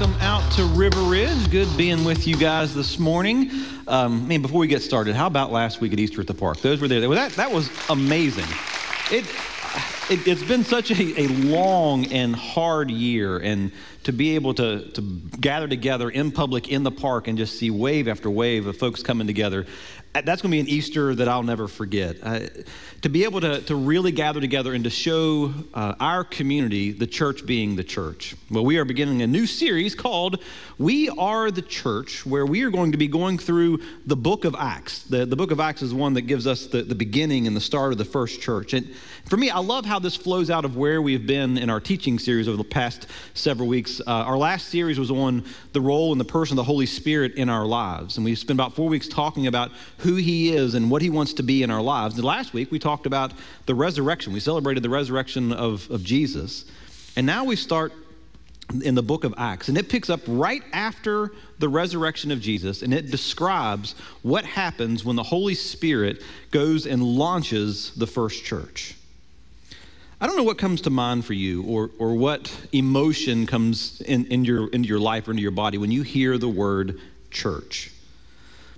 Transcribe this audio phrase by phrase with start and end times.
[0.00, 1.50] welcome out to River Ridge.
[1.50, 3.50] Good being with you guys this morning.
[3.86, 6.56] Um, man, before we get started, how about last week at Easter at the Park?
[6.62, 7.06] Those were there.
[7.06, 8.46] Well, that, that was amazing.
[9.10, 9.26] It,
[10.08, 13.72] it, has been such a, a long and hard year, and
[14.04, 15.02] to be able to, to
[15.38, 19.02] gather together in public in the park and just see wave after wave of folks
[19.02, 19.66] coming together
[20.12, 22.16] that's going to be an Easter that I'll never forget.
[22.22, 22.40] Uh,
[23.02, 27.06] to be able to, to really gather together and to show uh, our community the
[27.06, 28.34] church being the church.
[28.50, 30.42] Well, we are beginning a new series called
[30.78, 34.56] We Are the Church, where we are going to be going through the book of
[34.58, 35.04] Acts.
[35.04, 37.60] The, the book of Acts is one that gives us the, the beginning and the
[37.60, 38.74] start of the first church.
[38.74, 38.92] And
[39.26, 42.18] for me, I love how this flows out of where we've been in our teaching
[42.18, 44.00] series over the past several weeks.
[44.00, 47.34] Uh, our last series was on the role and the person of the Holy Spirit
[47.36, 48.16] in our lives.
[48.16, 49.70] And we spent about four weeks talking about
[50.00, 52.14] who he is and what he wants to be in our lives.
[52.16, 53.32] And last week we talked about
[53.66, 54.32] the resurrection.
[54.32, 56.64] We celebrated the resurrection of, of Jesus.
[57.16, 57.92] And now we start
[58.82, 59.68] in the book of Acts.
[59.68, 62.82] And it picks up right after the resurrection of Jesus.
[62.82, 68.94] And it describes what happens when the Holy Spirit goes and launches the first church.
[70.20, 74.26] I don't know what comes to mind for you or, or what emotion comes in,
[74.26, 77.90] in your, into your life or into your body when you hear the word church.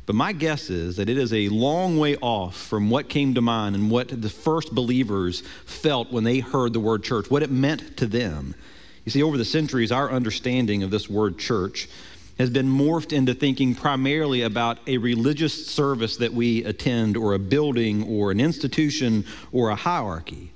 [0.05, 3.41] But my guess is that it is a long way off from what came to
[3.41, 7.51] mind and what the first believers felt when they heard the word church, what it
[7.51, 8.55] meant to them.
[9.05, 11.89] You see, over the centuries, our understanding of this word church
[12.39, 17.39] has been morphed into thinking primarily about a religious service that we attend, or a
[17.39, 20.53] building, or an institution, or a hierarchy.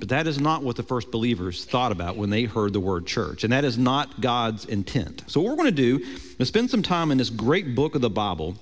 [0.00, 3.06] But that is not what the first believers thought about when they heard the word
[3.06, 3.44] church.
[3.44, 5.24] And that is not God's intent.
[5.26, 8.00] So, what we're going to do is spend some time in this great book of
[8.00, 8.56] the Bible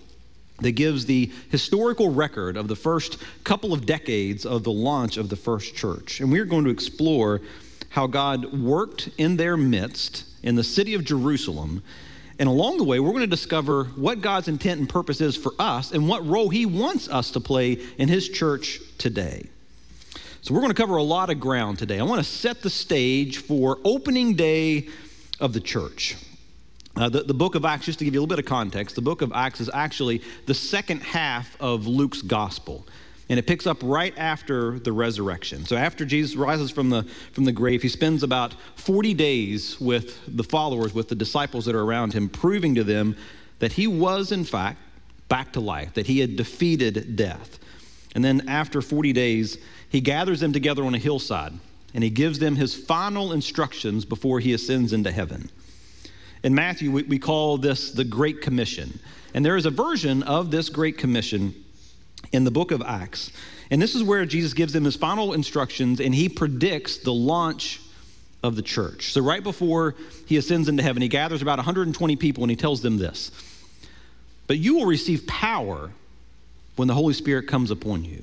[0.61, 5.29] that gives the historical record of the first couple of decades of the launch of
[5.29, 6.21] the first church.
[6.21, 7.41] And we're going to explore
[7.91, 11.85] how God worked in their midst in the city of Jerusalem.
[12.41, 15.53] And along the way, we're going to discover what God's intent and purpose is for
[15.61, 19.49] us and what role He wants us to play in His church today.
[20.49, 21.99] So, we're going to cover a lot of ground today.
[21.99, 24.89] I want to set the stage for opening day
[25.41, 26.17] of the church.
[26.97, 28.95] Uh, the, the book of Acts, just to give you a little bit of context,
[28.95, 32.87] the book of Acts is actually the second half of Luke's gospel.
[33.29, 35.67] And it picks up right after the resurrection.
[35.67, 40.19] So after Jesus rises from the, from the grave, he spends about 40 days with
[40.35, 43.19] the followers, with the disciples that are around him, proving to them
[43.59, 44.79] that he was, in fact,
[45.29, 47.59] back to life, that he had defeated death.
[48.15, 51.53] And then after 40 days, he gathers them together on a hillside
[51.95, 55.51] and he gives them his final instructions before he ascends into heaven.
[56.43, 59.01] In Matthew, we, we call this the Great Commission.
[59.35, 61.55] And there is a version of this Great Commission
[62.33, 63.33] in the book of Acts.
[63.71, 67.81] And this is where Jesus gives them his final instructions and he predicts the launch
[68.43, 69.13] of the church.
[69.13, 69.95] So, right before
[70.27, 73.31] he ascends into heaven, he gathers about 120 people and he tells them this
[74.47, 75.91] But you will receive power
[76.77, 78.23] when the Holy Spirit comes upon you.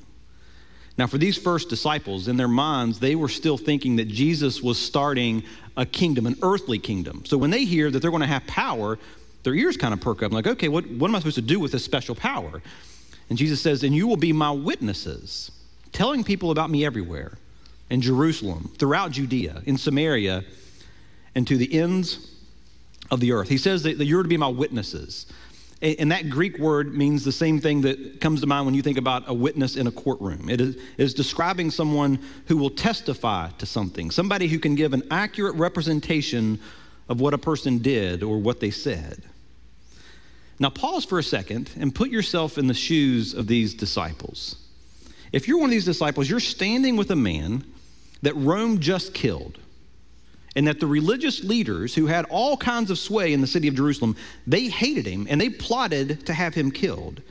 [0.98, 4.80] Now, for these first disciples, in their minds, they were still thinking that Jesus was
[4.80, 5.44] starting
[5.76, 7.26] a kingdom, an earthly kingdom.
[7.26, 8.98] So when they hear that they're going to have power,
[9.44, 10.32] their ears kind of perk up.
[10.32, 12.62] like, okay, what, what am I supposed to do with this special power?
[13.30, 15.52] And Jesus says, And you will be my witnesses,
[15.92, 17.38] telling people about me everywhere
[17.90, 20.44] in Jerusalem, throughout Judea, in Samaria,
[21.36, 22.32] and to the ends
[23.12, 23.50] of the earth.
[23.50, 25.28] He says that, that you're to be my witnesses.
[25.82, 28.98] And that Greek word means the same thing that comes to mind when you think
[28.98, 30.50] about a witness in a courtroom.
[30.50, 35.04] It is, is, describing someone who will testify to something, somebody who can give an
[35.12, 36.60] accurate representation
[37.10, 39.24] of what a person did or what they said.
[40.60, 44.56] Now, pause for a second and put yourself in the shoes of these disciples.
[45.34, 47.66] If you're one of these disciples, you're standing with a man
[48.22, 49.60] that Rome just killed
[50.56, 53.76] and that the religious leaders who had all kinds of sway in the city of
[53.76, 54.16] Jerusalem,
[54.48, 57.22] they hated him and they plotted to have him killed.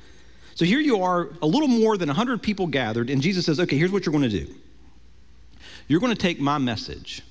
[0.54, 3.76] So here you are, a little more than 100 people gathered, and Jesus says, Okay,
[3.76, 4.54] here's what you're going to do.
[5.88, 7.22] You're going to take my message,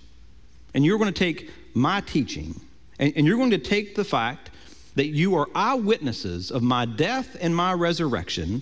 [0.73, 2.59] and you're going to take my teaching,
[2.99, 4.49] and, and you're going to take the fact
[4.95, 8.61] that you are eyewitnesses of my death and my resurrection,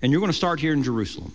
[0.00, 1.32] and you're going to start here in Jerusalem.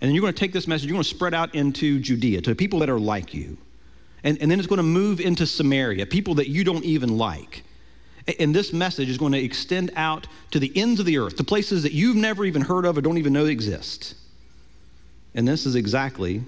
[0.00, 2.42] And then you're going to take this message, you're going to spread out into Judea
[2.42, 3.58] to people that are like you.
[4.24, 7.62] And, and then it's going to move into Samaria, people that you don't even like.
[8.38, 11.44] And this message is going to extend out to the ends of the earth, to
[11.44, 14.14] places that you've never even heard of or don't even know exist.
[15.34, 16.42] And this is exactly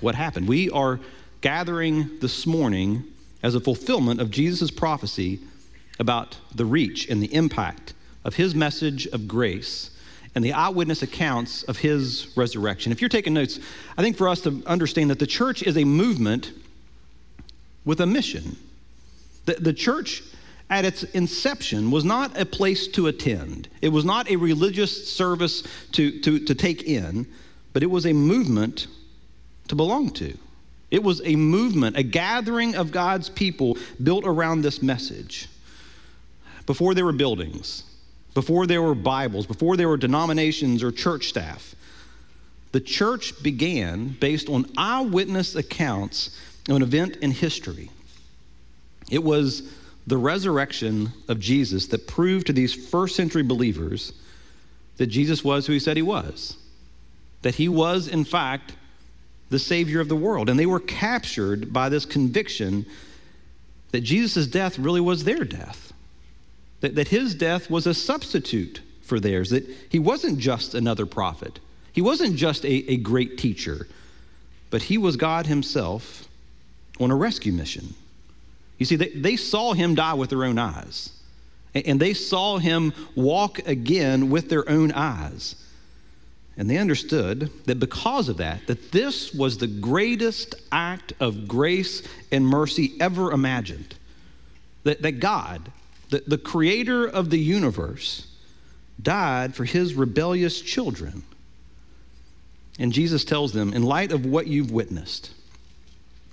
[0.00, 0.48] what happened.
[0.48, 0.98] We are
[1.40, 3.04] gathering this morning
[3.42, 5.40] as a fulfillment of Jesus' prophecy
[5.98, 7.92] about the reach and the impact
[8.24, 9.90] of his message of grace
[10.34, 12.92] and the eyewitness accounts of his resurrection.
[12.92, 13.58] If you're taking notes,
[13.98, 16.52] I think for us to understand that the church is a movement
[17.84, 18.56] with a mission.
[19.46, 20.22] The, the church
[20.68, 25.64] at its inception was not a place to attend, it was not a religious service
[25.92, 27.26] to, to, to take in,
[27.72, 28.86] but it was a movement
[29.68, 30.36] to belong to.
[30.90, 35.48] It was a movement, a gathering of God's people built around this message.
[36.66, 37.84] Before there were buildings,
[38.34, 41.74] before there were Bibles, before there were denominations or church staff,
[42.72, 46.36] the church began based on eyewitness accounts
[46.68, 47.90] an event in history.
[49.10, 49.62] It was
[50.06, 54.12] the resurrection of Jesus that proved to these first century believers
[54.96, 56.56] that Jesus was who he said he was,
[57.42, 58.74] that he was, in fact,
[59.48, 60.48] the Savior of the world.
[60.48, 62.86] And they were captured by this conviction
[63.92, 65.92] that Jesus' death really was their death,
[66.80, 71.58] that, that his death was a substitute for theirs, that he wasn't just another prophet,
[71.92, 73.88] he wasn't just a, a great teacher,
[74.70, 76.28] but he was God himself
[77.00, 77.94] on a rescue mission.
[78.78, 81.10] You see, they, they saw him die with their own eyes,
[81.74, 85.56] and they saw him walk again with their own eyes.
[86.56, 92.02] And they understood that because of that, that this was the greatest act of grace
[92.30, 93.94] and mercy ever imagined.
[94.82, 95.70] That, that God,
[96.10, 98.26] the, the creator of the universe,
[99.00, 101.22] died for his rebellious children.
[102.78, 105.32] And Jesus tells them, in light of what you've witnessed,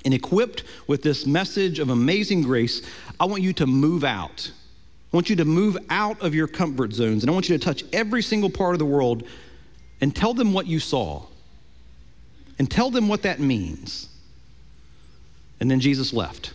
[0.05, 2.81] and equipped with this message of amazing grace,
[3.19, 4.51] I want you to move out.
[5.11, 7.63] I want you to move out of your comfort zones, and I want you to
[7.63, 9.23] touch every single part of the world
[10.01, 11.25] and tell them what you saw
[12.59, 14.09] and tell them what that means.
[15.59, 16.53] And then Jesus left.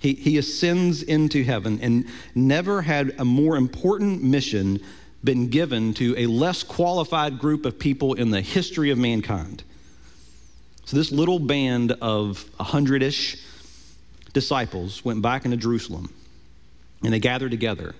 [0.00, 4.80] He, he ascends into heaven, and never had a more important mission
[5.24, 9.64] been given to a less qualified group of people in the history of mankind.
[10.88, 13.36] So, this little band of a hundred ish
[14.32, 16.14] disciples went back into Jerusalem,
[17.04, 17.94] and they gathered together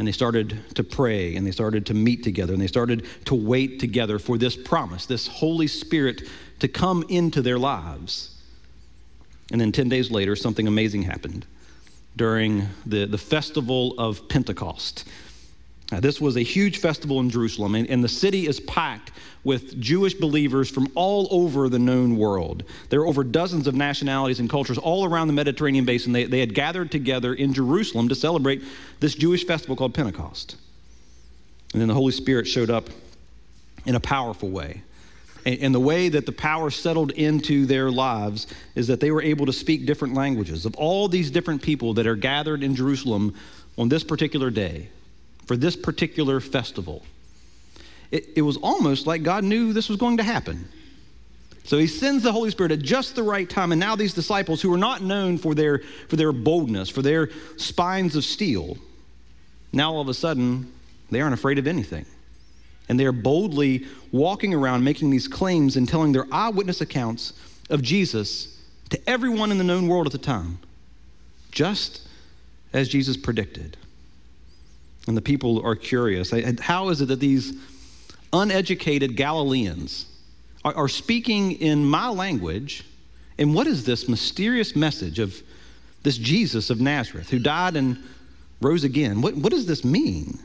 [0.00, 3.36] and they started to pray and they started to meet together and they started to
[3.36, 6.22] wait together for this promise, this Holy Spirit
[6.58, 8.36] to come into their lives.
[9.52, 11.46] And then 10 days later, something amazing happened
[12.16, 15.08] during the, the festival of Pentecost.
[15.92, 19.10] Now, this was a huge festival in Jerusalem, and, and, the city is packed
[19.44, 22.64] with Jewish believers from all over the known world.
[22.88, 26.12] There are over dozens of nationalities and cultures all around the Mediterranean basin.
[26.12, 28.62] They, they had gathered together in Jerusalem to celebrate
[29.00, 30.56] this Jewish festival called Pentecost.
[31.74, 32.88] And then the Holy Spirit showed up
[33.84, 34.82] in a powerful way.
[35.44, 39.22] And, and the way that the power settled into their lives is that they were
[39.22, 40.64] able to speak different languages.
[40.64, 43.34] Of all these different people that are gathered in Jerusalem
[43.76, 44.88] on this particular day,
[45.46, 47.02] for this particular festival.
[48.10, 50.68] It, it was almost like God knew this was going to happen.
[51.64, 53.72] So he sends the Holy Spirit at just the right time.
[53.72, 55.78] And now these disciples, who are not known for their,
[56.08, 58.76] for their boldness, for their spines of steel,
[59.72, 60.72] now all of a sudden,
[61.10, 62.04] they aren't afraid of anything.
[62.88, 67.32] And they're boldly walking around making these claims and telling their eyewitness accounts
[67.70, 68.60] of Jesus
[68.90, 70.58] to everyone in the known world at the time,
[71.52, 72.06] just
[72.72, 73.76] as Jesus predicted.
[75.06, 76.32] And the people are curious.
[76.60, 77.54] How is it that these
[78.32, 80.06] uneducated Galileans
[80.64, 82.84] are, are speaking in my language?
[83.38, 85.42] And what is this mysterious message of
[86.02, 88.02] this Jesus of Nazareth who died and
[88.60, 89.22] rose again?
[89.22, 90.38] What, what does this mean?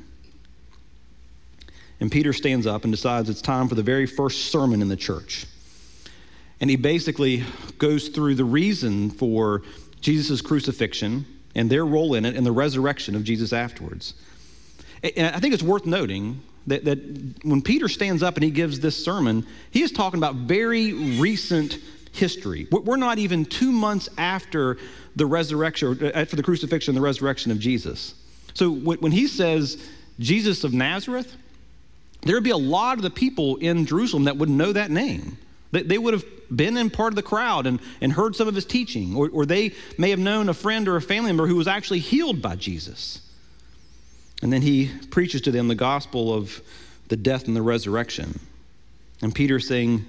[1.99, 4.95] And Peter stands up and decides it's time for the very first sermon in the
[4.95, 5.45] church.
[6.59, 7.43] And he basically
[7.77, 9.61] goes through the reason for
[10.01, 14.13] Jesus' crucifixion and their role in it and the resurrection of Jesus afterwards.
[15.03, 16.99] And I think it's worth noting that, that
[17.43, 21.77] when Peter stands up and he gives this sermon, he is talking about very recent
[22.11, 22.67] history.
[22.71, 24.77] We're not even two months after
[25.15, 28.15] the resurrection, or uh, after the crucifixion and the resurrection of Jesus.
[28.53, 29.77] So when he says
[30.19, 31.35] Jesus of Nazareth,
[32.21, 35.37] there would be a lot of the people in Jerusalem that would know that name.
[35.71, 36.25] They would have
[36.55, 39.45] been in part of the crowd and, and heard some of his teaching, or, or
[39.45, 42.55] they may have known a friend or a family member who was actually healed by
[42.55, 43.21] Jesus.
[44.41, 46.61] And then he preaches to them the gospel of
[47.07, 48.39] the death and the resurrection.
[49.21, 50.05] And Peter saying,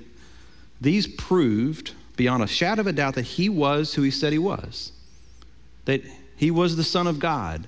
[0.80, 4.38] These proved beyond a shadow of a doubt that he was who he said he
[4.38, 4.92] was,
[5.86, 6.02] that
[6.36, 7.66] he was the Son of God,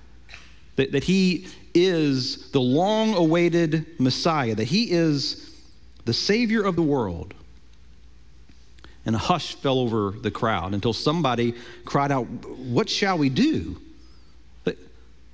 [0.76, 5.50] that, that he is the long awaited Messiah, that he is
[6.04, 7.34] the Savior of the world.
[9.06, 11.54] And a hush fell over the crowd until somebody
[11.86, 13.80] cried out, What shall we do?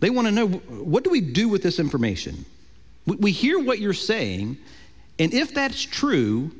[0.07, 2.45] They want to know what do we do with this information?
[3.07, 4.57] We hear what you're saying,
[5.19, 6.53] and if that's true,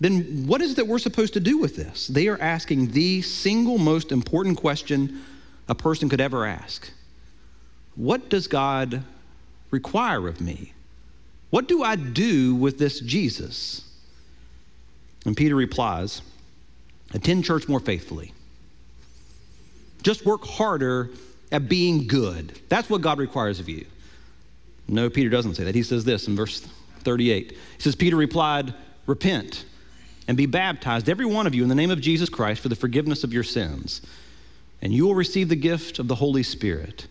[0.00, 2.08] then what is it that we're supposed to do with this?
[2.08, 5.22] They are asking the single most important question
[5.68, 6.90] a person could ever ask
[7.94, 9.04] What does God
[9.70, 10.72] require of me?
[11.50, 13.88] What do I do with this Jesus?
[15.24, 16.22] And Peter replies,
[17.14, 18.32] Attend church more faithfully.
[20.02, 21.10] Just work harder
[21.52, 22.60] at being good.
[22.68, 23.86] That's what God requires of you.
[24.88, 25.74] No, Peter doesn't say that.
[25.74, 26.60] He says this in verse
[27.00, 27.52] 38.
[27.52, 28.74] He says, Peter replied,
[29.06, 29.64] Repent
[30.28, 32.76] and be baptized, every one of you, in the name of Jesus Christ for the
[32.76, 34.00] forgiveness of your sins,
[34.82, 37.06] and you will receive the gift of the Holy Spirit.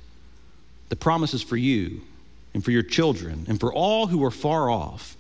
[0.89, 2.01] The promise is for you
[2.53, 5.17] and for your children and for all who are far off,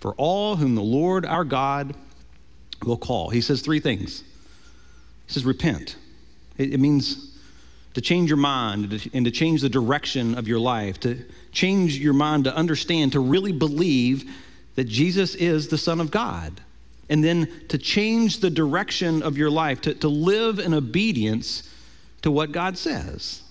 [0.00, 1.94] for all whom the Lord our God
[2.84, 3.30] will call.
[3.30, 4.22] He says three things.
[5.26, 5.96] He says, Repent.
[6.56, 7.29] It, it means
[7.94, 12.12] to change your mind and to change the direction of your life, to change your
[12.12, 14.30] mind to understand, to really believe
[14.76, 16.60] that Jesus is the Son of God.
[17.08, 21.68] And then to change the direction of your life, to, to live in obedience
[22.22, 23.42] to what God says.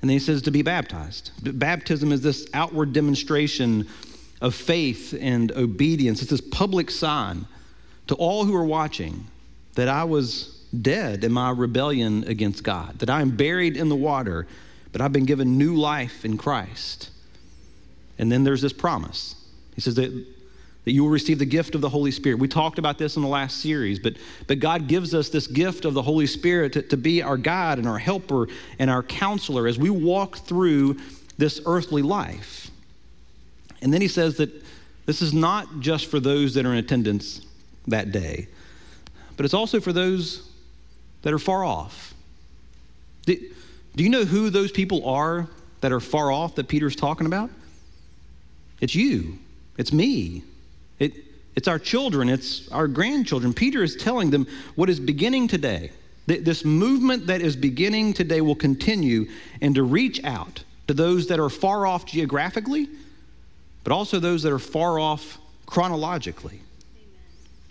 [0.00, 1.32] And then he says to be baptized.
[1.58, 3.88] Baptism is this outward demonstration
[4.40, 6.22] of faith and obedience.
[6.22, 7.46] It's this public sign
[8.06, 9.26] to all who are watching
[9.74, 13.96] that I was dead in my rebellion against God, that I am buried in the
[13.96, 14.46] water,
[14.92, 17.10] but I've been given new life in Christ.
[18.18, 19.34] And then there's this promise.
[19.74, 20.10] He says that,
[20.84, 22.38] that you will receive the gift of the Holy Spirit.
[22.38, 24.14] We talked about this in the last series, but,
[24.46, 27.78] but God gives us this gift of the Holy Spirit to, to be our guide
[27.78, 28.48] and our helper
[28.78, 30.98] and our counselor as we walk through
[31.38, 32.70] this earthly life.
[33.82, 34.50] And then he says that
[35.06, 37.40] this is not just for those that are in attendance
[37.88, 38.46] that day,
[39.36, 40.49] but it's also for those
[41.22, 42.14] that are far off.
[43.26, 43.36] Do,
[43.96, 45.48] do you know who those people are
[45.80, 47.50] that are far off that Peter's talking about?
[48.80, 49.38] It's you,
[49.76, 50.42] it's me,
[50.98, 51.12] it,
[51.54, 53.52] it's our children, it's our grandchildren.
[53.52, 55.90] Peter is telling them what is beginning today.
[56.26, 59.26] This movement that is beginning today will continue
[59.60, 62.88] and to reach out to those that are far off geographically,
[63.84, 66.60] but also those that are far off chronologically.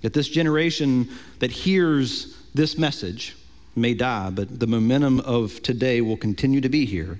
[0.01, 3.35] That this generation that hears this message
[3.75, 7.19] may die, but the momentum of today will continue to be here.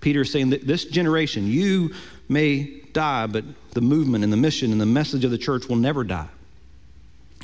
[0.00, 1.94] Peter is saying that this generation, you
[2.28, 5.76] may die, but the movement and the mission and the message of the church will
[5.76, 6.28] never die.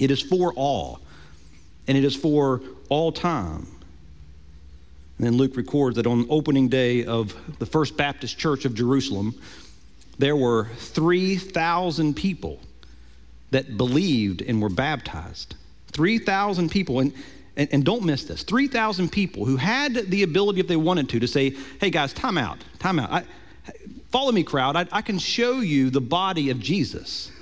[0.01, 1.01] It is for all,
[1.87, 3.67] and it is for all time.
[5.19, 9.35] And then Luke records that on opening day of the First Baptist Church of Jerusalem,
[10.19, 12.61] there were 3,000 people
[13.51, 15.55] that believed and were baptized.
[15.93, 17.01] 3,000 people.
[17.01, 17.13] And
[17.59, 21.21] and, and don't miss this 3,000 people who had the ability, if they wanted to,
[21.21, 23.11] to say, hey guys, time out, time out.
[23.11, 23.25] I,
[24.11, 24.77] follow me, crowd.
[24.77, 27.33] I, I can show you the body of Jesus.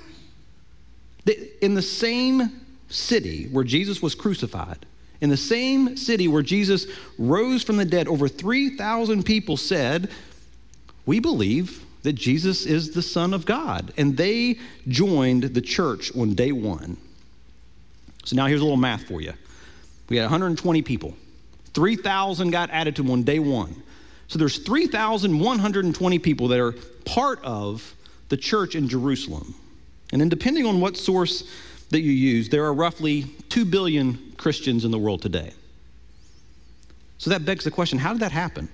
[1.61, 4.85] In the same city where Jesus was crucified,
[5.21, 10.09] in the same city where Jesus rose from the dead, over 3,000 people said,
[11.05, 13.93] We believe that Jesus is the Son of God.
[13.97, 14.57] And they
[14.87, 16.97] joined the church on day one.
[18.25, 19.33] So now here's a little math for you.
[20.09, 21.15] We had 120 people.
[21.73, 23.83] 3,000 got added to them on day one.
[24.27, 26.73] So there's 3,120 people that are
[27.05, 27.95] part of
[28.29, 29.55] the church in Jerusalem.
[30.11, 31.43] And then, depending on what source
[31.89, 35.53] that you use, there are roughly 2 billion Christians in the world today.
[37.17, 38.69] So that begs the question how did that happen?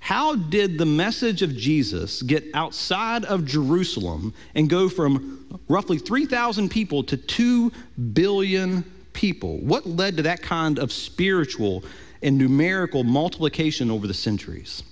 [0.00, 6.70] How did the message of Jesus get outside of Jerusalem and go from roughly 3,000
[6.70, 7.70] people to 2
[8.12, 9.58] billion people?
[9.58, 11.84] What led to that kind of spiritual
[12.22, 14.82] and numerical multiplication over the centuries?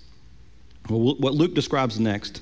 [0.89, 2.41] Well, what Luke describes next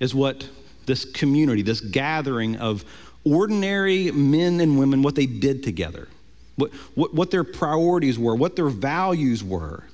[0.00, 0.48] is what
[0.86, 2.84] this community, this gathering of
[3.24, 6.08] ordinary men and women, what they did together,
[6.56, 9.84] what, what, what their priorities were, what their values were.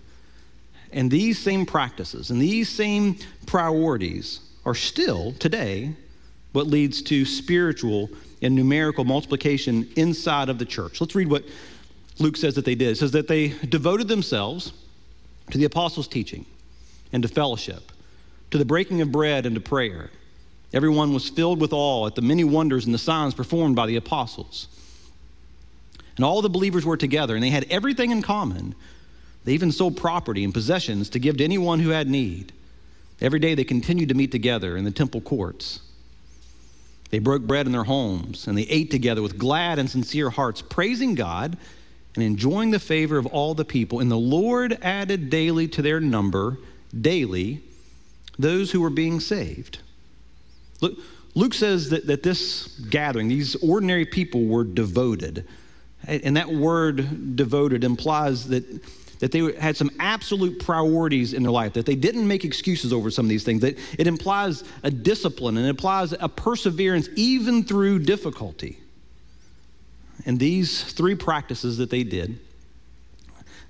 [0.93, 5.95] And these same practices and these same priorities are still today
[6.53, 8.11] what leads to spiritual
[8.43, 11.01] and numerical multiplication inside of the church.
[11.01, 11.45] Let's read what
[12.19, 12.91] Luke says that they did.
[12.91, 14.73] It says that they devoted themselves
[15.51, 16.45] to the apostles' teaching
[17.13, 17.93] and to fellowship,
[18.51, 20.11] to the breaking of bread and to prayer.
[20.73, 23.97] Everyone was filled with awe at the many wonders and the signs performed by the
[23.97, 24.69] apostles.
[26.17, 28.75] And all the believers were together, and they had everything in common.
[29.45, 32.53] They even sold property and possessions to give to anyone who had need.
[33.21, 35.81] Every day they continued to meet together in the temple courts
[37.11, 40.63] they broke bread in their homes and they ate together with glad and sincere hearts,
[40.63, 41.57] praising God
[42.15, 44.01] and enjoying the favor of all the people.
[44.01, 46.59] And the Lord added daily to their number,
[46.99, 47.63] daily,
[48.39, 49.79] those who were being saved.
[51.35, 55.47] Luke, says that, that this gathering, these ordinary people were devoted.
[56.07, 58.65] And that word devoted implies that,
[59.21, 63.11] that they had some absolute priorities in their life, that they didn't make excuses over
[63.11, 63.61] some of these things.
[63.61, 68.79] That it implies a discipline and it implies a perseverance even through difficulty.
[70.27, 72.39] And these three practices that they did,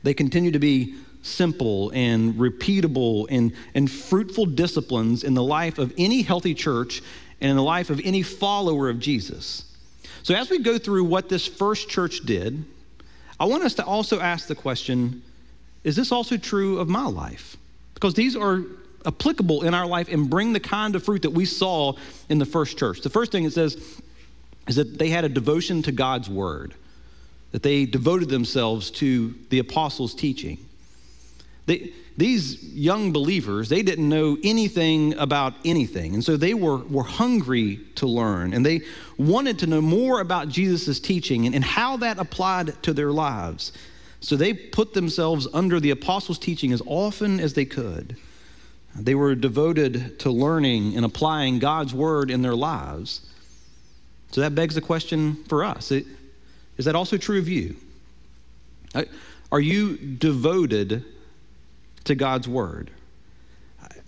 [0.02, 5.92] they continue to be simple and repeatable and, and fruitful disciplines in the life of
[5.99, 7.02] any healthy church
[7.40, 9.64] and in the life of any follower of Jesus.
[10.23, 12.64] So, as we go through what this first church did,
[13.38, 15.23] I want us to also ask the question
[15.84, 17.56] is this also true of my life?
[17.94, 18.62] Because these are
[19.06, 21.94] applicable in our life and bring the kind of fruit that we saw
[22.28, 23.00] in the first church.
[23.00, 23.76] The first thing it says
[24.68, 26.75] is that they had a devotion to God's word,
[27.52, 30.58] that they devoted themselves to the apostles' teaching.
[31.66, 36.14] They, these young believers, they didn't know anything about anything.
[36.14, 38.52] And so they were, were hungry to learn.
[38.52, 38.82] And they
[39.16, 43.72] wanted to know more about Jesus' teaching and, and how that applied to their lives.
[44.21, 48.17] So they put themselves under the apostles' teaching as often as they could.
[48.95, 53.27] They were devoted to learning and applying God's word in their lives.
[54.33, 57.77] So that begs the question for us Is that also true of you?
[59.53, 61.05] Are you devoted
[62.05, 62.91] to God's word.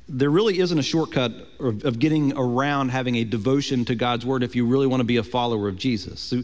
[0.09, 4.43] There really isn't a shortcut of, of getting around having a devotion to God's word
[4.43, 6.21] if you really want to be a follower of Jesus.
[6.21, 6.43] So,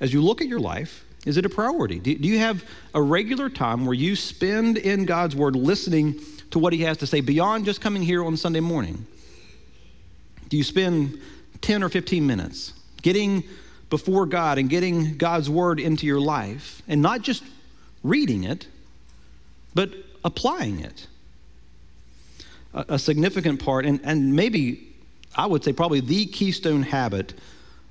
[0.00, 1.98] as you look at your life, is it a priority?
[1.98, 6.20] Do, you have a regular time where you spend in God's word listening
[6.50, 9.06] to what He has to say beyond just coming here on Sunday morning?
[10.48, 11.20] Do you spend
[11.60, 13.44] 10 or 15 minutes getting
[13.90, 17.42] before God and getting God's word into your life and not just
[18.02, 18.66] reading it,
[19.74, 19.90] but
[20.24, 21.06] applying it.
[22.74, 24.94] A, a significant part, and, and maybe
[25.36, 27.34] I would say probably the keystone habit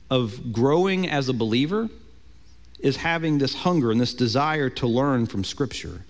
[0.09, 1.89] of growing as a believer
[2.79, 6.01] is having this hunger and this desire to learn from Scripture.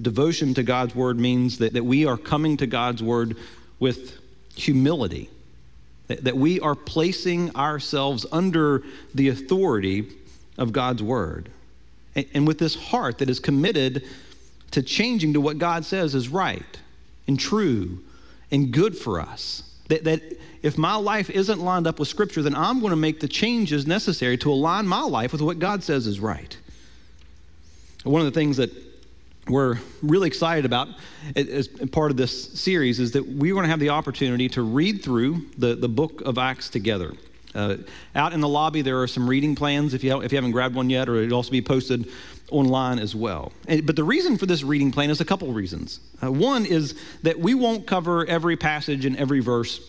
[0.00, 3.36] Devotion to God's Word means that, that we are coming to God's Word
[3.78, 4.18] with
[4.54, 5.30] humility,
[6.08, 8.82] that, that we are placing ourselves under
[9.14, 10.06] the authority
[10.58, 11.48] of God's Word.
[12.14, 14.04] And, and with this heart that is committed
[14.72, 16.78] to changing to what God says is right
[17.26, 18.00] and true
[18.50, 19.62] and good for us.
[19.88, 20.22] That, that
[20.62, 23.86] if my life isn't lined up with Scripture, then I'm going to make the changes
[23.86, 26.56] necessary to align my life with what God says is right.
[28.04, 28.70] One of the things that
[29.48, 30.88] we're really excited about
[31.34, 35.02] as part of this series is that we're going to have the opportunity to read
[35.02, 37.14] through the, the book of Acts together.
[37.54, 37.78] Uh,
[38.14, 40.74] out in the lobby, there are some reading plans if you, if you haven't grabbed
[40.74, 42.08] one yet, or it'll also be posted
[42.50, 43.52] online as well.
[43.66, 46.00] And, but the reason for this reading plan is a couple reasons.
[46.22, 49.80] Uh, one is that we won't cover every passage and every verse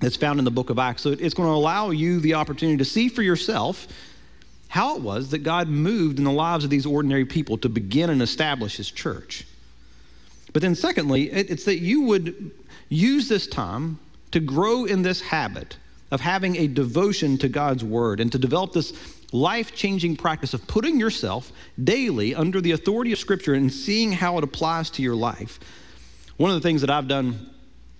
[0.00, 1.02] that's found in the book of Acts.
[1.02, 3.86] So it's going to allow you the opportunity to see for yourself
[4.68, 8.10] how it was that God moved in the lives of these ordinary people to begin
[8.10, 9.46] and establish his church.
[10.52, 12.50] But then, secondly, it's that you would
[12.88, 13.98] use this time
[14.30, 15.76] to grow in this habit
[16.10, 18.92] of having a devotion to God's word and to develop this
[19.32, 24.38] life changing practice of putting yourself daily under the authority of Scripture and seeing how
[24.38, 25.60] it applies to your life.
[26.38, 27.50] One of the things that I've done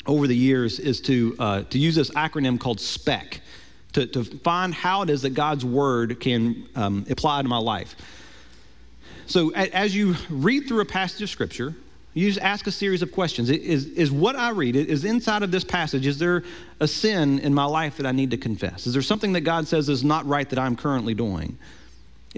[0.08, 3.40] over the years is to, uh, to use this acronym called SPECK
[3.92, 7.94] to, to find how it is that God's Word can um, apply to my life.
[9.26, 11.76] So, as you read through a passage of Scripture,
[12.14, 13.50] you just ask a series of questions.
[13.50, 16.42] Is, is what I read, is inside of this passage, is there
[16.80, 18.86] a sin in my life that I need to confess?
[18.86, 21.58] Is there something that God says is not right that I'm currently doing?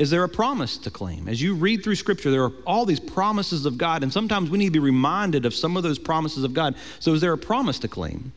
[0.01, 1.29] Is there a promise to claim?
[1.29, 4.57] As you read through Scripture, there are all these promises of God, and sometimes we
[4.57, 6.75] need to be reminded of some of those promises of God.
[7.01, 8.33] So, is there a promise to claim?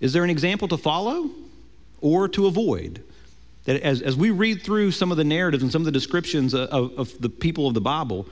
[0.00, 1.28] Is there an example to follow
[2.00, 3.04] or to avoid?
[3.64, 6.54] That as, as we read through some of the narratives and some of the descriptions
[6.54, 8.26] of, of the people of the Bible,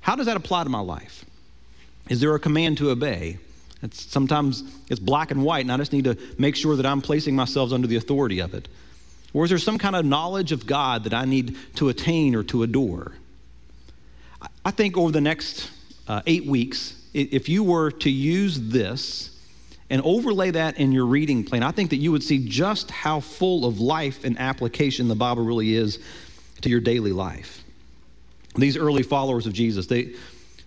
[0.00, 1.26] how does that apply to my life?
[2.08, 3.36] Is there a command to obey?
[3.82, 7.02] It's, sometimes it's black and white, and I just need to make sure that I'm
[7.02, 8.68] placing myself under the authority of it.
[9.34, 12.42] Or is there some kind of knowledge of God that I need to attain or
[12.44, 13.12] to adore?
[14.64, 15.70] I think over the next
[16.06, 19.30] uh, eight weeks, if you were to use this
[19.90, 23.20] and overlay that in your reading plan, I think that you would see just how
[23.20, 25.98] full of life and application the Bible really is
[26.62, 27.62] to your daily life.
[28.54, 30.14] These early followers of Jesus, they,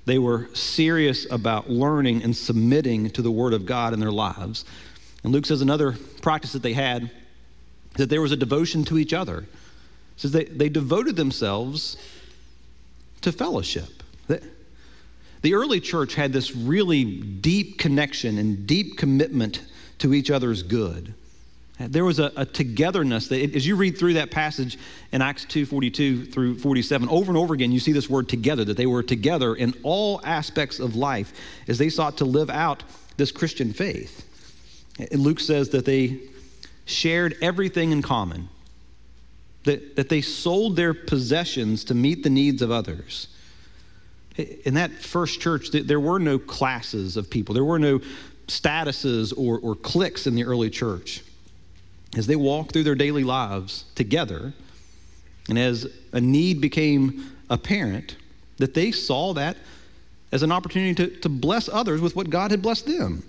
[0.06, 4.66] they were serious about learning and submitting to the Word of God in their lives.
[5.24, 7.12] And Luke says another practice that they had
[7.98, 9.40] that there was a devotion to each other.
[9.40, 9.48] It
[10.18, 11.98] says they, they devoted themselves
[13.22, 14.04] to fellowship.
[14.28, 14.42] The,
[15.42, 19.62] the early church had this really deep connection and deep commitment
[20.00, 21.14] to each other's good.
[21.78, 24.78] There was a, a togetherness that, as you read through that passage
[25.12, 28.64] in Acts 2 42 through 47, over and over again, you see this word together,
[28.64, 31.34] that they were together in all aspects of life
[31.68, 32.84] as they sought to live out
[33.18, 34.26] this Christian faith.
[35.12, 36.22] And Luke says that they
[36.86, 38.50] shared everything in common,
[39.64, 43.28] that, that they sold their possessions to meet the needs of others.
[44.38, 48.00] In that first church, there were no classes of people, there were no
[48.48, 51.24] statuses or, or cliques in the early church
[52.16, 54.54] as they walked through their daily lives together,
[55.50, 58.16] and as a need became apparent,
[58.58, 59.58] that they saw that
[60.32, 63.24] as an opportunity to, to bless others with what God had blessed them.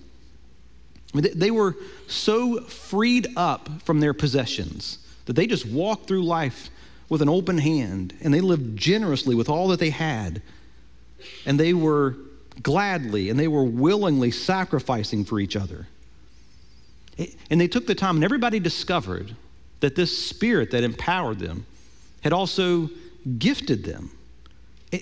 [1.14, 1.76] They were
[2.08, 6.70] so freed up from their possessions that they just walked through life
[7.08, 10.42] with an open hand and they lived generously with all that they had.
[11.46, 12.16] And they were
[12.62, 15.86] gladly and they were willingly sacrificing for each other.
[17.50, 19.34] And they took the time, and everybody discovered
[19.80, 21.64] that this spirit that empowered them
[22.20, 22.90] had also
[23.38, 24.10] gifted them.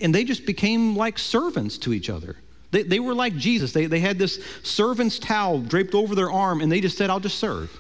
[0.01, 2.37] And they just became like servants to each other.
[2.75, 3.71] They, they were like Jesus.
[3.71, 7.21] They, they had this servant's towel draped over their arm, and they just said, I'll
[7.21, 7.71] just serve.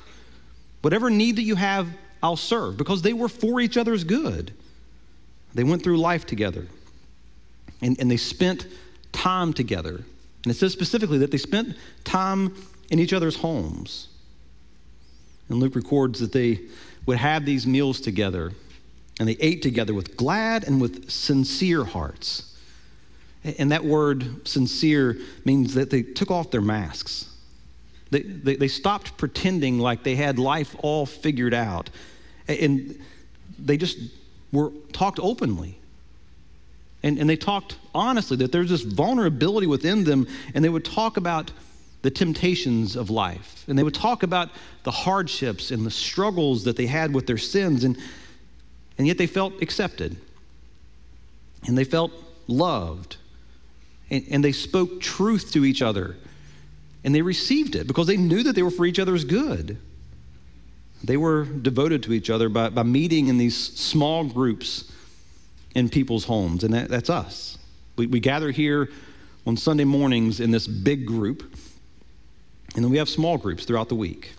[0.82, 1.88] Whatever need that you have,
[2.22, 4.52] I'll serve, because they were for each other's good.
[5.52, 6.68] They went through life together,
[7.82, 8.68] and, and they spent
[9.10, 9.96] time together.
[10.44, 12.54] And it says specifically that they spent time
[12.88, 14.06] in each other's homes.
[15.48, 16.60] And Luke records that they
[17.04, 18.52] would have these meals together
[19.18, 22.53] and they ate together with glad and with sincere hearts.
[23.44, 27.28] And that word sincere means that they took off their masks.
[28.10, 31.90] They, they, they, stopped pretending like they had life all figured out.
[32.48, 32.98] And
[33.58, 33.98] they just
[34.52, 35.78] were talked openly.
[37.02, 41.16] And, and they talked honestly, that there's this vulnerability within them, and they would talk
[41.16, 41.52] about
[42.02, 43.64] the temptations of life.
[43.68, 44.50] And they would talk about
[44.82, 47.96] the hardships and the struggles that they had with their sins, and,
[48.98, 50.16] and yet they felt accepted.
[51.66, 52.12] And they felt
[52.46, 53.16] loved.
[54.10, 56.16] And, and they spoke truth to each other.
[57.04, 59.78] And they received it because they knew that they were for each other's good.
[61.02, 64.90] They were devoted to each other by, by meeting in these small groups
[65.74, 67.58] in people's homes, and that, that's us.
[67.96, 68.90] We, we gather here
[69.46, 71.42] on Sunday mornings in this big group
[72.74, 74.32] and then we have small groups throughout the week.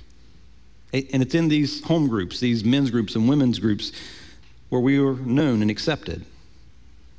[0.94, 3.92] And it's in these home groups, these men's groups and women's groups,
[4.70, 6.26] where we are known and accepted,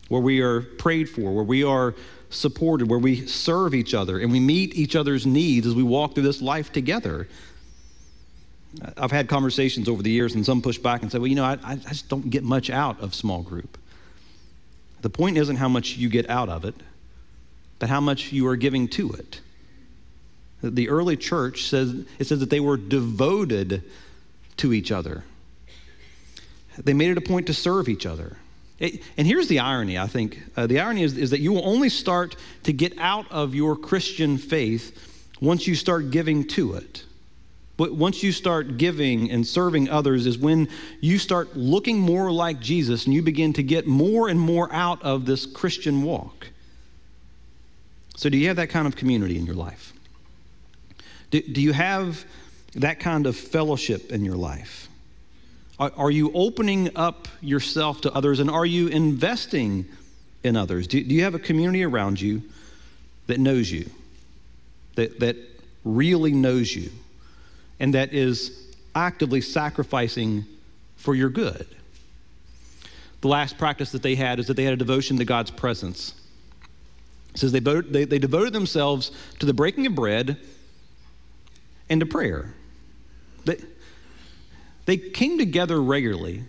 [0.09, 1.95] where we are prayed for, where we are
[2.37, 6.15] supported, where we serve each other and we meet each other's needs as we walk
[6.15, 7.29] through this life together.
[8.97, 11.45] I've had conversations over the years, and some push back and say, Well, you know,
[11.45, 13.79] I, I just don't get much out of small group.
[15.03, 16.75] The point isn't how much you get out of it,
[17.79, 19.41] but how much you are giving to it.
[20.63, 23.83] The early church says it says that they were devoted
[24.59, 25.25] to each other.
[26.79, 28.37] They made it a point to serve each other.
[28.79, 30.43] It, and here's the irony, I think.
[30.57, 33.77] Uh, the irony is, is that you will only start to get out of your
[33.77, 37.05] Christian faith once you start giving to it.
[37.77, 40.69] But once you start giving and serving others, is when
[41.01, 45.03] you start looking more like Jesus and you begin to get more and more out
[45.03, 46.49] of this Christian walk.
[48.17, 49.93] So, do you have that kind of community in your life?
[51.31, 52.25] Do, do you have
[52.75, 54.89] that kind of fellowship in your life?
[55.79, 59.85] Are, you opening up yourself to others and are you investing
[60.43, 60.87] in others?
[60.87, 62.43] Do, do you have a community around you
[63.27, 63.91] that knows you,
[64.95, 65.37] that, that
[65.85, 66.91] really knows you,
[67.79, 70.47] and that is actively sacrificing
[70.97, 71.67] for your good?
[73.21, 76.15] The last practice that they had is that they had a devotion to God's presence.
[77.35, 79.11] It says they, they, they devoted themselves
[79.41, 80.39] to the breaking of bread
[81.91, 82.55] and to prayer.
[83.45, 83.59] They,
[84.87, 86.45] they came together regularly,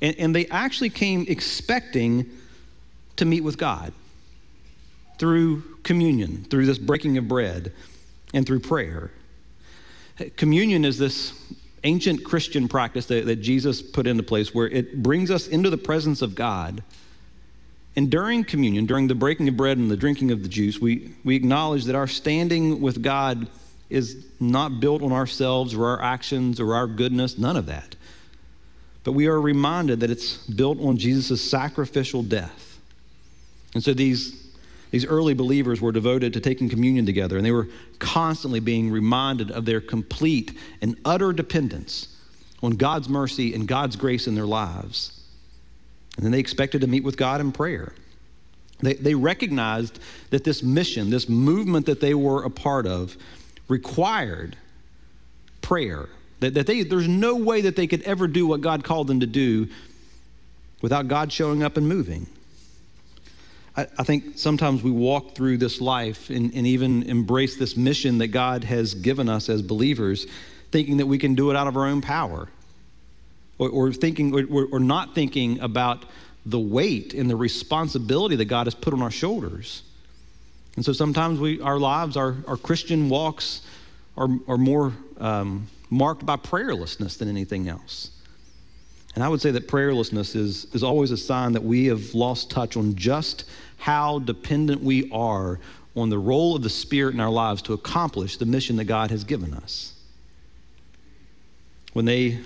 [0.00, 2.30] and, and they actually came expecting
[3.16, 3.92] to meet with God
[5.18, 7.72] through communion, through this breaking of bread,
[8.32, 9.10] and through prayer.
[10.36, 11.32] Communion is this
[11.84, 15.78] ancient Christian practice that, that Jesus put into place where it brings us into the
[15.78, 16.82] presence of God.
[17.94, 21.14] And during communion, during the breaking of bread and the drinking of the juice, we,
[21.24, 23.46] we acknowledge that our standing with God
[23.88, 27.94] is not built on ourselves or our actions or our goodness, none of that.
[29.04, 32.78] But we are reminded that it's built on Jesus' sacrificial death.
[33.74, 34.50] And so these,
[34.90, 37.68] these early believers were devoted to taking communion together, and they were
[37.98, 42.16] constantly being reminded of their complete and utter dependence
[42.62, 45.12] on God's mercy and God's grace in their lives.
[46.16, 47.92] And then they expected to meet with God in prayer.
[48.80, 53.16] They, they recognized that this mission, this movement that they were a part of,
[53.68, 54.56] required
[55.60, 56.08] prayer
[56.40, 59.20] That, that they, there's no way that they could ever do what God called them
[59.20, 59.68] to do
[60.82, 62.26] without God showing up and moving.
[63.76, 68.18] I, I think sometimes we walk through this life and, and even embrace this mission
[68.18, 70.26] that God has given us as believers,
[70.70, 72.48] thinking that we can do it out of our own power,
[73.58, 76.04] or, or thinking or, or not thinking about
[76.44, 79.82] the weight and the responsibility that God has put on our shoulders.
[80.76, 83.62] And so sometimes we, our lives, our, our Christian walks
[84.16, 88.10] are, are more um, marked by prayerlessness than anything else.
[89.14, 92.50] And I would say that prayerlessness is, is always a sign that we have lost
[92.50, 93.44] touch on just
[93.78, 95.58] how dependent we are
[95.96, 99.10] on the role of the Spirit in our lives to accomplish the mission that God
[99.10, 99.94] has given us.
[101.94, 102.40] When they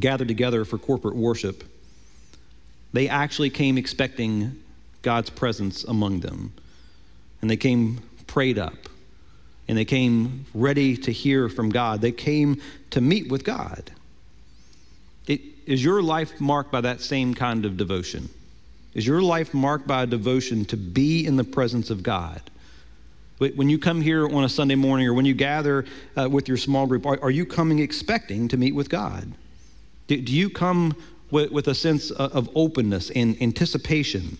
[0.00, 1.64] gathered together for corporate worship,
[2.94, 4.62] they actually came expecting
[5.02, 6.54] God's presence among them.
[7.44, 8.88] And they came prayed up.
[9.68, 12.00] And they came ready to hear from God.
[12.00, 13.90] They came to meet with God.
[15.26, 18.30] It, is your life marked by that same kind of devotion?
[18.94, 22.40] Is your life marked by a devotion to be in the presence of God?
[23.36, 25.84] When you come here on a Sunday morning or when you gather
[26.16, 29.30] uh, with your small group, are, are, you coming expecting to meet with God?
[30.06, 30.96] Do, do you come
[31.30, 34.38] with, with, a sense of openness and anticipation?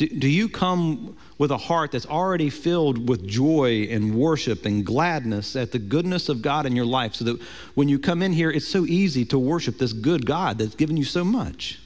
[0.00, 4.82] Do, do you come with a heart that's already filled with joy and worship and
[4.82, 7.42] gladness at the goodness of God in your life so that
[7.74, 10.96] when you come in here, it's so easy to worship this good God that's given
[10.96, 11.80] you so much?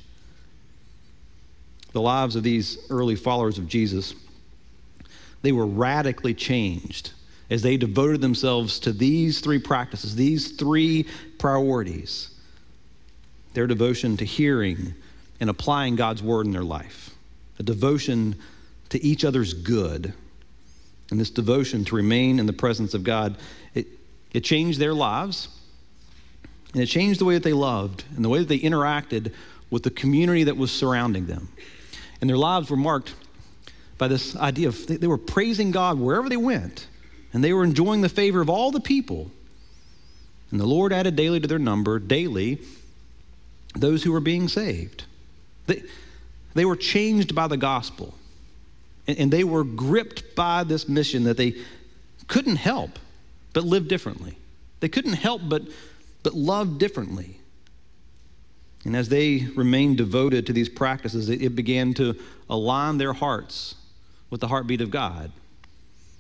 [1.91, 4.15] The lives of these early followers of Jesus,
[5.43, 7.11] they were radically changed
[7.51, 12.31] as they devoted themselves to these three practices, these three priorities
[13.55, 14.95] their devotion to hearing
[15.41, 17.14] and applying God's word in their life
[17.59, 18.37] a devotion
[18.91, 20.13] to each other's good,
[21.11, 23.37] and this devotion to remain in the presence of God,
[23.75, 23.87] it,
[24.33, 25.49] it changed their lives,
[26.73, 29.33] and it changed the way that they loved and the way that they interacted
[29.71, 31.49] with the community that was surrounding them.
[32.21, 33.15] And their lives were marked
[33.99, 36.87] by this idea of they, they were praising God wherever they went,
[37.33, 39.31] and they were enjoying the favor of all the people.
[40.51, 42.61] And the Lord added daily to their number, daily,
[43.75, 45.05] those who were being saved.
[45.67, 45.83] They,
[46.55, 48.15] they were changed by the gospel.
[49.07, 51.55] And, and they were gripped by this mission that they
[52.29, 52.99] couldn't help
[53.53, 54.39] but live differently.
[54.81, 55.63] They couldn't help but,
[56.23, 57.39] but love differently.
[58.85, 62.17] And as they remained devoted to these practices, it, it began to
[62.51, 63.77] align their hearts
[64.31, 65.33] with the heartbeat of God.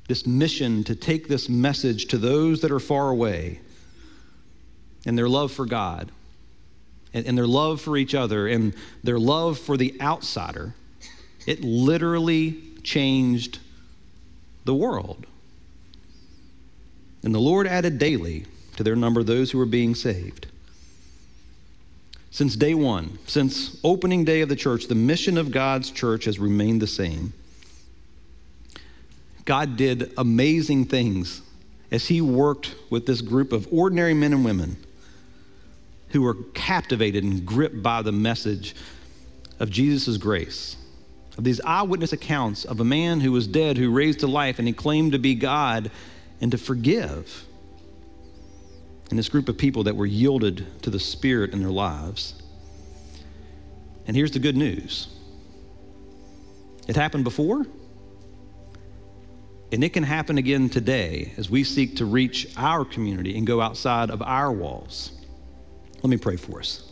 [0.08, 3.60] This mission to take this message to those that are far away
[5.06, 6.10] and their love for God
[7.14, 10.74] and, and their love for each other and their love for the outsider,
[11.46, 13.60] it literally changed
[14.64, 15.26] the world.
[17.22, 18.44] And the Lord added daily
[18.76, 20.48] to their number those who were being saved.
[22.30, 26.38] Since day one, since opening day of the church, the mission of God's church has
[26.38, 27.32] remained the same.
[29.44, 31.42] God did amazing things
[31.92, 34.76] as He worked with this group of ordinary men and women
[36.14, 38.76] who were captivated and gripped by the message
[39.58, 40.76] of Jesus' grace.
[41.36, 44.68] Of these eyewitness accounts of a man who was dead, who raised to life, and
[44.68, 45.90] he claimed to be God
[46.40, 47.44] and to forgive.
[49.10, 52.40] And this group of people that were yielded to the Spirit in their lives.
[54.06, 55.08] And here's the good news
[56.86, 57.66] it happened before,
[59.72, 63.60] and it can happen again today as we seek to reach our community and go
[63.60, 65.10] outside of our walls.
[66.04, 66.82] Let me pray for us.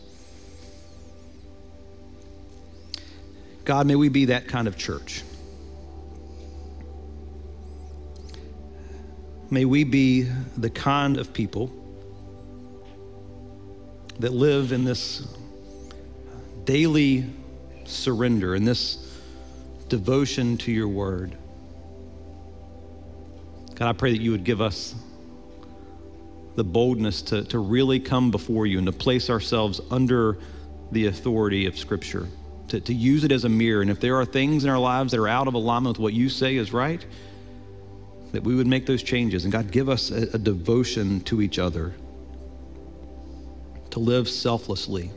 [3.63, 5.21] God, may we be that kind of church.
[9.51, 10.23] May we be
[10.57, 11.71] the kind of people
[14.17, 15.27] that live in this
[16.65, 17.25] daily
[17.85, 19.15] surrender, in this
[19.89, 21.37] devotion to your word.
[23.75, 24.95] God, I pray that you would give us
[26.55, 30.37] the boldness to, to really come before you and to place ourselves under
[30.91, 32.27] the authority of Scripture,
[32.67, 33.81] to, to use it as a mirror.
[33.81, 36.13] And if there are things in our lives that are out of alignment with what
[36.13, 37.03] you say is right,
[38.31, 39.45] that we would make those changes.
[39.45, 41.93] And God, give us a, a devotion to each other,
[43.91, 45.11] to live selflessly,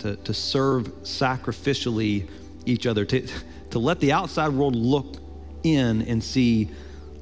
[0.00, 2.28] to, to serve sacrificially
[2.66, 3.26] each other, to,
[3.70, 5.16] to let the outside world look
[5.62, 6.70] in and see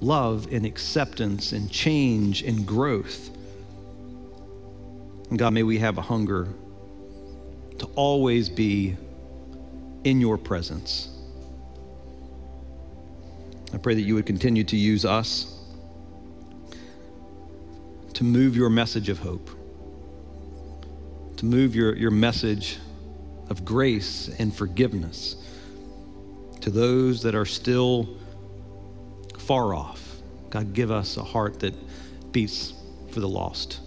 [0.02, 3.30] love and acceptance and change and growth.
[5.30, 6.48] And God, may we have a hunger
[7.78, 8.96] to always be
[10.04, 11.08] in your presence.
[13.72, 15.58] I pray that you would continue to use us
[18.14, 19.48] to move your message of hope,
[21.38, 22.78] to move your, your message
[23.48, 25.36] of grace and forgiveness
[26.60, 28.08] to those that are still
[29.42, 30.00] far off.
[30.50, 31.74] God, give us a heart that
[32.32, 32.74] beats
[33.10, 33.80] for the lost.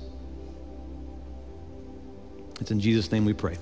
[2.60, 3.58] It's in Jesus' name we pray.